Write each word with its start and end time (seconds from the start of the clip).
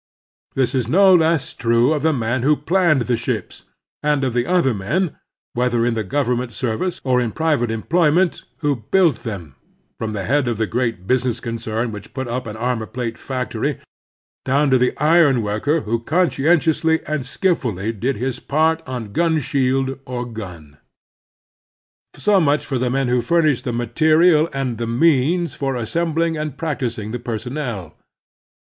This 0.55 0.73
is 0.73 0.87
no 0.87 1.13
less 1.13 1.53
true 1.53 1.93
of 1.93 2.01
the 2.01 2.11
man 2.11 2.41
who 2.41 2.55
planned 2.55 3.01
the 3.01 3.15
ships 3.15 3.65
and 4.01 4.23
of 4.23 4.33
the 4.33 4.47
other 4.47 4.73
men, 4.73 5.15
whether 5.53 5.85
in 5.85 5.93
the 5.93 6.03
government 6.03 6.53
service 6.53 7.01
or 7.03 7.21
in 7.21 7.31
private 7.31 7.69
employment, 7.69 8.41
who 8.61 8.77
built 8.89 9.17
them, 9.17 9.53
from 9.99 10.13
the 10.13 10.23
head 10.25 10.47
of 10.47 10.57
the 10.57 10.65
great 10.65 11.05
business 11.05 11.39
concern 11.39 11.91
which 11.91 12.15
put 12.15 12.27
up 12.27 12.47
an 12.47 12.57
armor 12.57 12.87
plate 12.87 13.15
factory 13.15 13.77
down 14.43 14.71
to 14.71 14.79
the 14.79 14.97
iron 14.97 15.43
worker 15.43 15.81
who 15.81 15.99
conscientiously 15.99 17.01
and 17.05 17.21
skilftdly 17.27 17.99
did 17.99 18.15
his 18.15 18.39
part 18.39 18.81
on 18.87 19.11
gun 19.11 19.39
shield 19.39 19.99
or 20.05 20.25
gun. 20.25 20.79
So 22.15 22.39
much 22.41 22.65
for 22.65 22.79
the 22.79 22.89
men 22.89 23.07
who 23.07 23.21
furnished 23.21 23.65
the 23.65 23.71
material 23.71 24.49
and 24.51 24.79
the 24.79 24.87
means 24.87 25.53
for 25.53 25.75
assembling 25.75 26.37
and 26.37 26.57
practising 26.57 27.11
the 27.11 27.19
personnel. 27.19 27.93